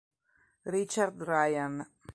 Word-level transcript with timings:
Richard 0.65 1.21
Ryan 1.21 1.85